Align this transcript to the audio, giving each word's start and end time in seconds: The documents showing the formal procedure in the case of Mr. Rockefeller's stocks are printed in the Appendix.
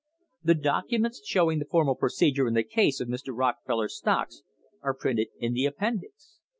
The 0.43 0.55
documents 0.55 1.21
showing 1.23 1.59
the 1.59 1.65
formal 1.69 1.93
procedure 1.93 2.47
in 2.47 2.55
the 2.55 2.63
case 2.63 2.99
of 2.99 3.07
Mr. 3.07 3.37
Rockefeller's 3.37 3.95
stocks 3.97 4.41
are 4.81 4.95
printed 4.95 5.27
in 5.37 5.53
the 5.53 5.65
Appendix. 5.65 6.39